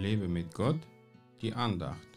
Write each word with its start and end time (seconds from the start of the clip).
Lebe 0.00 0.28
mit 0.28 0.54
Gott, 0.54 0.80
die 1.42 1.52
Andacht. 1.52 2.08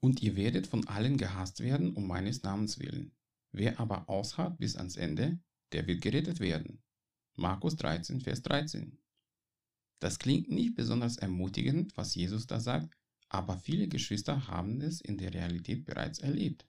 Und 0.00 0.22
ihr 0.22 0.34
werdet 0.36 0.66
von 0.66 0.86
allen 0.88 1.18
gehasst 1.18 1.60
werden 1.60 1.92
um 1.92 2.06
meines 2.06 2.42
Namens 2.42 2.78
willen. 2.78 3.12
Wer 3.52 3.78
aber 3.78 4.08
ausharrt 4.08 4.56
bis 4.58 4.76
ans 4.76 4.96
Ende, 4.96 5.38
der 5.72 5.86
wird 5.86 6.00
gerettet 6.00 6.40
werden. 6.40 6.82
Markus 7.34 7.76
13, 7.76 8.22
Vers 8.22 8.40
13. 8.40 8.98
Das 9.98 10.18
klingt 10.18 10.50
nicht 10.50 10.74
besonders 10.74 11.18
ermutigend, 11.18 11.94
was 11.98 12.14
Jesus 12.14 12.46
da 12.46 12.60
sagt, 12.60 12.96
aber 13.28 13.58
viele 13.58 13.88
Geschwister 13.88 14.48
haben 14.48 14.80
es 14.80 15.00
in 15.00 15.18
der 15.18 15.34
Realität 15.34 15.84
bereits 15.84 16.18
erlebt. 16.18 16.66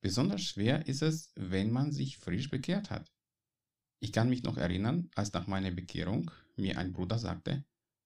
Besonders 0.00 0.42
schwer 0.42 0.86
ist 0.86 1.02
es, 1.02 1.32
wenn 1.34 1.70
man 1.70 1.92
sich 1.92 2.18
frisch 2.18 2.50
bekehrt 2.50 2.90
hat. 2.90 3.12
Ich 4.00 4.12
kann 4.12 4.28
mich 4.28 4.42
noch 4.42 4.56
erinnern, 4.56 5.10
als 5.14 5.32
nach 5.32 5.46
meiner 5.46 5.70
Bekehrung 5.70 6.30
mir 6.56 6.78
ein 6.78 6.92
Bruder 6.92 7.18
sagte, 7.18 7.64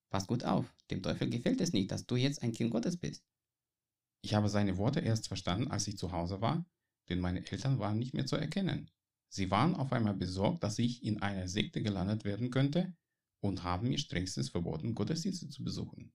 Pass 0.09 0.27
gut 0.27 0.43
auf, 0.43 0.75
dem 0.89 1.01
Teufel 1.01 1.29
gefällt 1.29 1.61
es 1.61 1.71
nicht, 1.71 1.89
dass 1.89 2.05
du 2.05 2.17
jetzt 2.17 2.43
ein 2.43 2.51
Kind 2.51 2.71
Gottes 2.71 2.97
bist. 2.97 3.23
Ich 4.21 4.33
habe 4.33 4.49
seine 4.49 4.77
Worte 4.77 4.99
erst 4.99 5.29
verstanden, 5.29 5.71
als 5.71 5.87
ich 5.87 5.97
zu 5.97 6.11
Hause 6.11 6.41
war, 6.41 6.65
denn 7.07 7.19
meine 7.19 7.49
Eltern 7.49 7.79
waren 7.79 7.97
nicht 7.97 8.13
mehr 8.13 8.25
zu 8.25 8.35
erkennen. 8.35 8.91
Sie 9.29 9.49
waren 9.49 9.73
auf 9.73 9.93
einmal 9.93 10.13
besorgt, 10.13 10.63
dass 10.63 10.79
ich 10.79 11.03
in 11.03 11.21
einer 11.21 11.47
Sekte 11.47 11.81
gelandet 11.81 12.25
werden 12.25 12.51
könnte 12.51 12.93
und 13.39 13.63
haben 13.63 13.87
mir 13.87 13.97
strengstens 13.97 14.49
verboten, 14.49 14.95
Gottesdienste 14.95 15.47
zu 15.47 15.63
besuchen. 15.63 16.11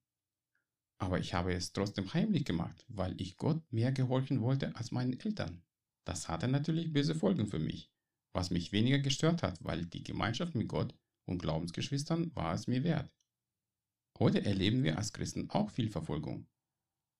Aber 0.98 1.18
ich 1.18 1.34
habe 1.34 1.52
es 1.52 1.72
trotzdem 1.72 2.12
heimlich 2.14 2.44
gemacht, 2.44 2.84
weil 2.88 3.20
ich 3.20 3.36
Gott 3.36 3.60
mehr 3.70 3.92
gehorchen 3.92 4.40
wollte 4.40 4.74
als 4.76 4.92
meinen 4.92 5.18
Eltern. 5.18 5.62
Das 6.04 6.28
hatte 6.28 6.48
natürlich 6.48 6.92
böse 6.92 7.14
Folgen 7.14 7.46
für 7.46 7.58
mich, 7.58 7.90
was 8.32 8.50
mich 8.50 8.72
weniger 8.72 8.98
gestört 8.98 9.42
hat, 9.42 9.62
weil 9.62 9.84
die 9.84 10.04
Gemeinschaft 10.04 10.54
mit 10.54 10.68
Gott 10.68 10.94
und 11.26 11.38
Glaubensgeschwistern 11.38 12.34
war 12.34 12.54
es 12.54 12.66
mir 12.66 12.84
wert. 12.84 13.12
Heute 14.18 14.44
erleben 14.44 14.82
wir 14.82 14.96
als 14.96 15.12
Christen 15.12 15.50
auch 15.50 15.70
viel 15.70 15.90
Verfolgung, 15.90 16.46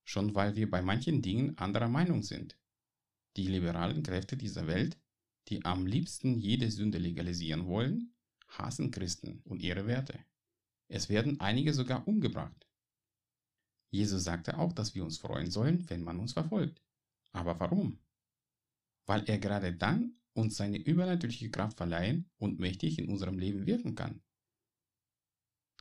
schon 0.05 0.35
weil 0.35 0.57
wir 0.57 0.71
bei 0.71 0.81
manchen 0.81 1.21
Dingen 1.21 1.59
anderer 1.59 1.89
Meinung 1.89 2.23
sind. 2.23 2.57
Die 3.37 3.49
liberalen 3.49 4.03
Kräfte 4.03 4.37
dieser 4.37 4.67
Welt, 4.67 4.97
die 5.49 5.65
am 5.65 5.87
liebsten 5.87 6.39
jede 6.39 6.71
Sünde 6.71 6.99
legalisieren 6.99 7.67
wollen, 7.67 8.15
hassen 8.49 8.91
Christen 8.91 9.43
und 9.45 9.63
ihre 9.63 9.87
Werte. 9.87 10.19
Es 10.89 11.09
werden 11.09 11.41
einige 11.41 11.75
sogar 11.75 12.09
umgebracht. 12.09 12.66
Jesus 13.91 14.25
sagte 14.25 14.59
auch, 14.59 14.73
dass 14.73 14.95
wir 14.95 15.05
uns 15.05 15.19
freuen 15.19 15.51
sollen, 15.51 15.89
wenn 15.89 16.03
man 16.03 16.19
uns 16.19 16.33
verfolgt. 16.33 16.83
Aber 17.33 17.59
warum? 17.61 17.99
Weil 19.07 19.29
er 19.29 19.39
gerade 19.39 19.75
dann 19.75 20.17
uns 20.35 20.57
seine 20.57 20.79
übernatürliche 20.79 21.51
Kraft 21.51 21.77
verleihen 21.77 22.31
und 22.39 22.59
mächtig 22.59 22.99
in 22.99 23.09
unserem 23.09 23.39
Leben 23.39 23.67
wirken 23.67 23.95
kann. 23.95 24.23